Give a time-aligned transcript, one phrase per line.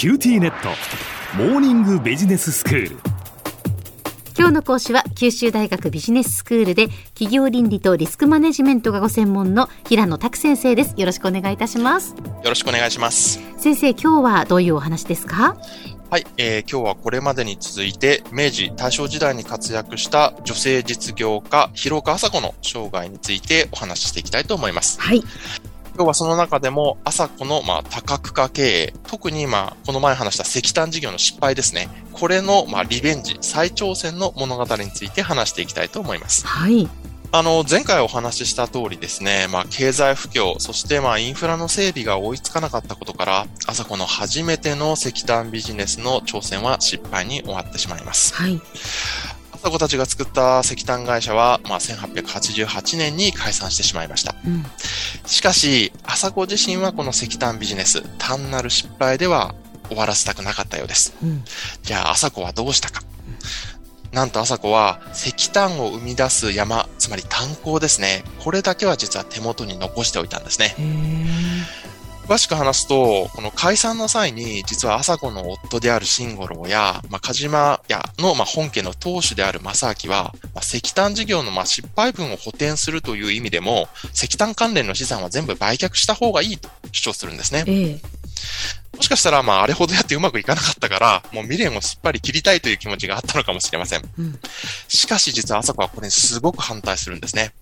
[0.00, 0.70] QTnet。
[1.36, 2.96] モーニングビジネススクール。
[4.34, 10.94] 今日の講師は九州大学ビジネススクールで企業倫理とリスクマネジメントがご専門の平野琢先生です。
[10.96, 12.14] よろしくお願いいたします。
[12.16, 13.40] よろしくお願いします。
[13.58, 15.58] 先生今日はどういうお話ですか？
[16.08, 24.98] はい、えー、今日はこれまでに続いて明治大正時代に活躍した女性実業家広岡浅子の生涯についてお話ししていきたいと思います。
[24.98, 25.22] はい
[25.94, 31.88] 今日はその中でも、朝子の、まあ、多角化経営、特に、まあ、この前話した石炭事業の失敗ですね。
[32.12, 36.46] これの、まあ、リベンジ、再挑戦の物語について話していきたいと思います。
[36.46, 36.88] はい。
[37.32, 48.34] あの、前回お話しした通りですね、まあ、経済不況、そしてまあ、インフラの整備が追いつかなかったことから、朝子の初めての石炭ビジネスの挑戦は失敗に終わってしまいます。
[48.34, 48.60] はい。
[49.62, 54.34] 朝子たちが作った石炭会社は、まあ、1888年に解散してしまいました。
[54.46, 54.64] うん、
[55.26, 59.54] しかし、朝子自身はこの石炭ビジネス、単なる失敗では
[59.88, 61.14] 終わらせたくなかったようです。
[61.22, 61.44] うん、
[61.82, 63.02] じゃあ、朝子はどうしたか。
[64.12, 68.24] なんと朝子は石炭を生み出す山、つまり炭鉱ですね。
[68.42, 70.74] これだけは実は手元に残しておいたんですね。
[72.30, 87.64] 詳しく話すと、この解散の際に、実は朝子の夫である慎五郎や、まあ、鹿島屋の、まあ、本家の当主である正明は、まあ、石炭事業の、まあ、失敗分を補填するという意味でも、石炭関連の資産は全部売却した方がいいと主張するんですね。
[87.66, 88.19] ええ
[88.96, 94.02] もしかしたら、まあ、あれほどやってうまくいかなかったから、もう未練をすっぱり切りたいという気持ちがあったのかもしれません。
[94.18, 94.38] うん、
[94.88, 97.52] しかし、実は朝子はこれにすごく反対するんですね。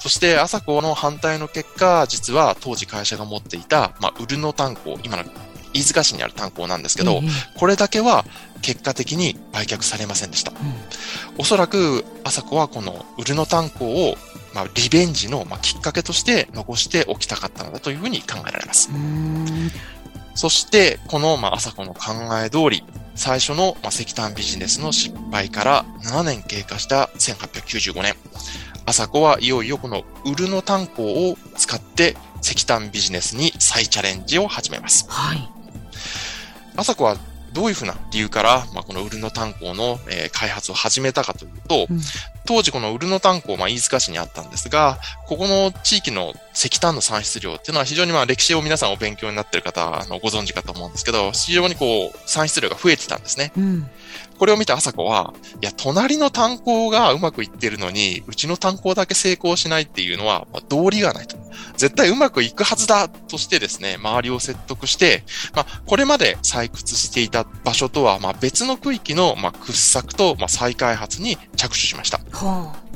[0.00, 5.24] そして、朝子の反対の結果、実は当時会社が持っていた、まあ、ウルノ炭鉱、今の
[5.72, 8.26] 飯塚市にある炭鉱なんですけど、うん、これだけは
[8.60, 10.50] 結果的に売却されませんでした。
[10.50, 10.58] うん、
[11.38, 14.16] おそらく、朝子はこのウルノ炭鉱を
[14.54, 18.90] まあ、リベンジの、まあ、きっかけとして残しておきたかったのだというふうに考えられます。
[20.34, 22.12] そして、この、まあ、朝子の考
[22.44, 28.14] え通り、最初の、まあ、石炭ビジネスの失敗から7年経過した1895年、
[28.86, 35.06] 朝子はいよいよこのウルノ炭鉱を使って石炭ビジネスに再チャレンジを始めます。
[35.08, 35.48] はい。
[36.76, 37.16] 朝子は
[37.52, 42.00] どういうふうな理由から、まあ、このウルノ炭鉱の、えー、開発を始めたかというと、うん、
[42.46, 53.52] 当時このウルノ炭鉱、まあ、飯塚市にあったんですが、ここの地域の石炭の産出量っていうのは非常にまあ歴史を皆さんお勉強になっている方、あのご存知かと思うんですけど、非常にこう産出量が増えてたんですね。
[53.56, 53.90] うん、
[54.38, 61.36] これを見た朝子は、いや、隣の炭鉱がうまくいってるのに、うちの炭鉱だけ成功しないっていうのは、まあ、道理がないと。
[61.82, 72.18] 絶対うまくいくはずだとしてですね、周りを説得して、まあ、これまで採掘していた場所とは、まあ、別の区域の、まあ、掘削と、まあ、再開発に着手しました。
[72.18, 72.92] はあ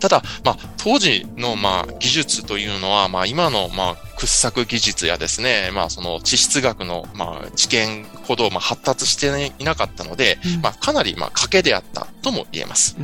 [0.00, 12.96] ただ、まあ、当時の、まあ、技術というのは、まあ、今の、まあ、掘削技術やですね、まあ、その地質学の、まあ、知見ほど、まあ、発達していなかったので、うん、まあ、かなり、まあ、賭けであったとも言えます。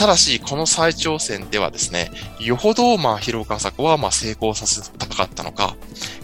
[0.00, 5.76] ただし、この再挑戦ではですね、よほど、まあ、広岡麻子は、まあ、成功させたかったのか、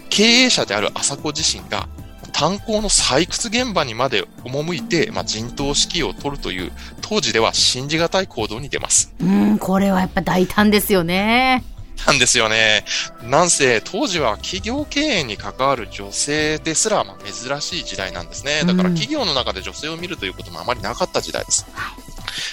[0.09, 1.87] 経営者である麻子自身が、
[2.33, 6.71] 炭鉱の採掘現場にまで赴いて、まあ、陣頭指揮を取るという、
[7.01, 9.13] 当時では信じがたい行動に出ます。
[9.21, 11.63] うん、これはやっぱ大胆ですよね。
[12.07, 12.83] なんですよね。
[13.21, 18.63] なんせ、当時は企業経営に関わる女性ですら、まあ、珍しい時代なんですね。
[18.65, 21.67] だから企業の中で女性を見るということもあまりなかった時代です。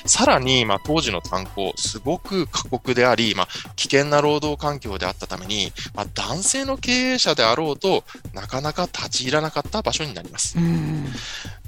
[0.07, 10.57] さらに、まあ、当時の炭鉱、すごく過酷であり、まあ、危険な労働環境であったために、まあ、男性の経営者であろうとなかなか立ち入らなかった場所になります。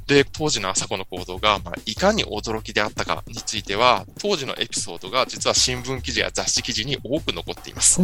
[0.06, 8.00] で、当時の朝子の行動が、まあ、いかに驚きであったかについては、当時のエピソードが実は新聞記事や雑誌記事に多く残っています。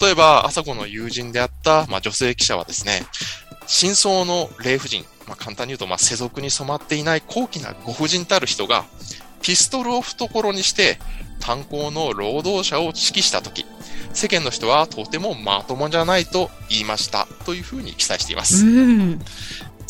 [0.00, 3.02] 例えば、朝子の友人であった、まあ、女性記者はですね、
[3.70, 8.84] 真相の霊婦人、まあ、簡単に言うと、まあ、世俗に染まっていない高貴なご婦人たる人が、
[9.42, 10.98] ピストルを懐にして、
[11.38, 13.64] 炭鉱の労働者を指揮したとき、
[14.12, 18.66] 世間の人はとてもまともじゃないと言いましたというふうに記載しています。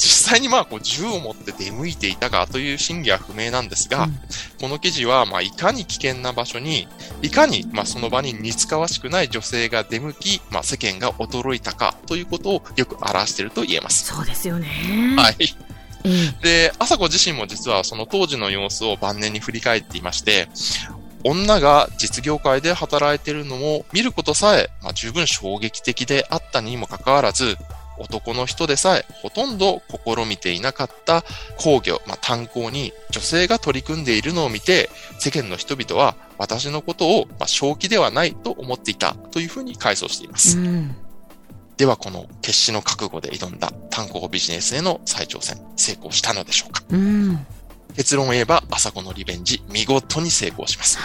[0.00, 4.12] 実際にまあこう銃を持って出向いていたかという真偽は不明なんですが、うん、
[4.58, 6.88] この記事はまあいかに危険な場所に、
[7.20, 14.06] いかにまあその場に似つかわしくない女性が出向き、まあ、世間が驚いたかということをよく表していると言えます。
[14.06, 14.67] そうですよね。
[15.19, 15.37] はい。
[16.43, 20.49] で、朝子自身も実はその当時の様子を晩年に振り返っていまして、
[21.25, 27.58] 女が実業界で働いているのも見ることさえ、まあ、十分衝撃的であったにもかかわらず、
[28.00, 31.23] 男の人でさえほとんど試みていなかった
[31.58, 40.58] 工業、まあ、炭鉱に女性が取り組んでいるのを見て、世間の人々は私のことを、まあ、正気ではないと思っていたというふうに回想しています。
[40.58, 40.97] うん
[41.81, 47.47] ではこの決死の覚悟で挑んだ炭鉱ビジネスへの再挑戦、成功したのでしょうか、うん、
[47.97, 50.99] 結論を言えば、朝子のリベンジ、見事に成功します。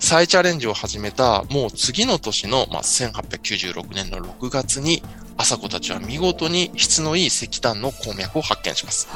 [0.00, 5.00] 再チャレンジを始めた、もう次の年の、まあ、1896年の6月に、
[5.36, 9.08] 朝子たちは見事に質のいい石炭の鉱脈を発見します。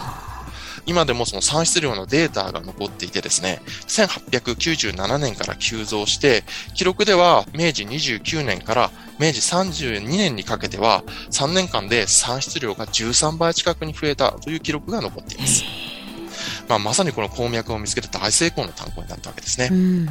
[0.87, 6.45] 今でもその産出量のデータが残っていてですね、1897年から急増して、
[6.75, 15.63] 記録では明治29年から明治32年にかけては3年間で産出量が13倍近くに増えたという記録が残っています。
[16.69, 19.69] まあ、まさにこの鉱脈を見つけて大成功の炭鉱になったわけですね。
[19.71, 20.09] うん、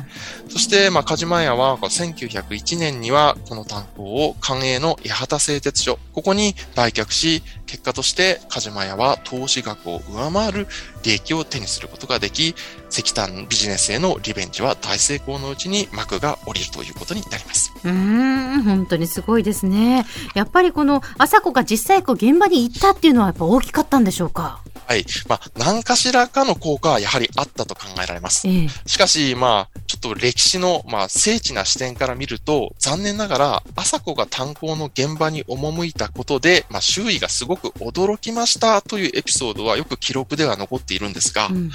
[0.50, 10.68] そして、まあ、カジマヤは、1901年には、この炭鉱を官営の八幡製鉄所、ここに売却し、結果としてカジマヤは投資額を上回る
[11.04, 12.56] 利益を手にすることができ、
[12.90, 17.74] 石炭ビジネスへのリベンジは大成功のうちに幕が降りるということになります。
[17.84, 20.06] うん、本当にすごいですね。
[20.34, 25.06] やっぱりこの朝子が実際こう現場に行ったっていうのはやっぱ大きかったんでしょうかはい。
[25.28, 28.48] まあ、何かしらかの効果はやはりあったと考えられます。
[28.48, 41.72] えしかし、まあ、ちょっと歴史の、まあ、精緻な視点から見ると、残念ながら、朝子が炭鉱の現場に赴いたことで、まあ、周囲がすごく驚きましたというエピソードはよく記録では残っているんですが、うん、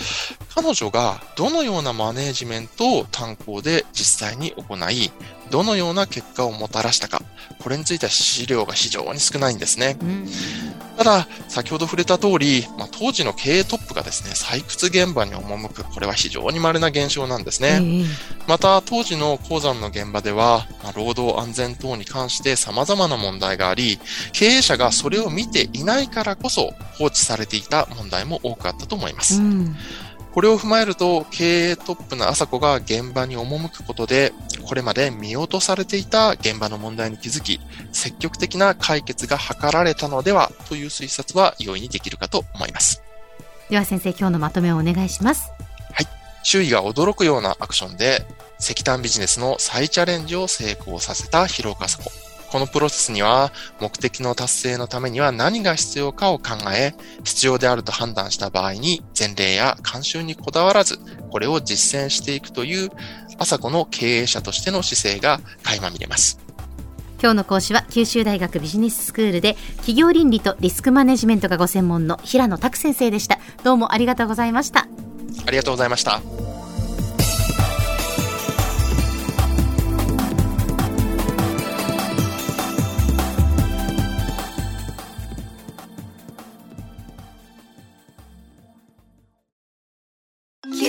[0.54, 5.10] 彼女がどのようなマネージメントを炭鉱で実際に行い、
[5.50, 7.20] どのような結果をもたらしたか、
[7.58, 9.98] これについては資料が非常に少ないんですね。
[10.00, 10.28] うん
[11.02, 18.06] ただ、先ほど触れた通り、まあ、当時の経営トップがですね、採掘現場に赴く、これは非常に稀な現象なんですね。
[18.46, 23.98] また、当時の鉱山の現場では、まあ、労働安全等に関して様々な問題があり、
[24.32, 29.40] 経営者がそれを見ていないからこそ放置されていた問題も多くあったと思います。
[29.40, 29.76] うん
[30.32, 34.32] これを踏まえると、経営トップの朝子が現場に赴くことで、
[34.64, 37.60] これまで見落とされていた現場の問題に気づき、
[37.92, 43.02] 積極的な解決が図られたのではという推察は容易にできるかと思います。
[43.68, 45.50] では先生、今日のまとめをお願いします。
[45.92, 46.06] はい。
[46.42, 48.26] 周囲が驚くようなアクションで、
[48.58, 52.31] 石炭ビジネスの再チャレンジを成功させた広岡朝子。
[52.52, 53.50] このプロセスには
[53.80, 56.92] 目的の達成のためには何が必要かを考え、
[57.24, 60.98] 必要であると判断した場合に前例や慣習にこだわらず、
[61.30, 62.90] これを実践していくという、
[63.38, 66.38] 朝子の経営者としての姿勢が垣間見れます。
[67.22, 73.38] 今日の講師は九州大学ビジネススクールで企業倫理とリスクマネジメントがご専門の平野拓先生でした。
[73.64, 74.88] どうもありがとうございました。
[75.46, 76.20] ありがとうございました。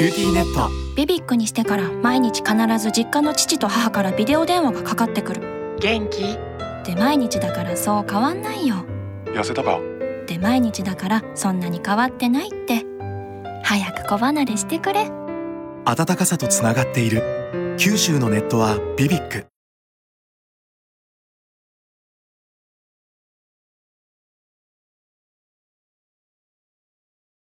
[0.04, 0.70] QTnet。
[0.98, 5.78] BBIQにしてから毎日必ず実家の父と母からビデオ電話がかかってくる。
[5.80, 6.38] 元気？
[6.84, 8.84] で毎日だからそう変わんないよ。
[9.28, 9.80] 痩せたか？
[10.28, 12.86] で毎日だからそんなに変わってないって。
[13.64, 15.10] 早く子離れしてくれ。
[15.86, 17.78] 暖かさとつながっている。
[17.80, 19.46] 九州のネットは BBIQ